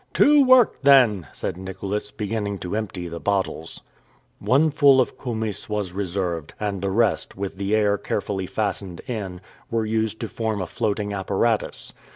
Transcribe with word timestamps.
"To 0.13 0.43
work, 0.43 0.81
then," 0.81 1.27
said 1.31 1.57
Nicholas, 1.57 2.09
beginning 2.09 2.57
to 2.65 2.75
empty 2.75 3.07
the 3.07 3.19
bottles. 3.19 3.81
One 4.39 4.71
full 4.71 4.99
of 4.99 5.15
koumyss 5.15 5.69
was 5.69 5.91
reserved, 5.93 6.55
and 6.59 6.81
the 6.81 6.89
rest, 6.89 7.37
with 7.37 7.57
the 7.59 7.75
air 7.75 7.99
carefully 7.99 8.47
fastened 8.47 9.01
in, 9.05 9.41
were 9.69 9.85
used 9.85 10.19
to 10.21 10.27
form 10.27 10.59
a 10.59 10.65
floating 10.65 11.13
apparatus. 11.13 11.93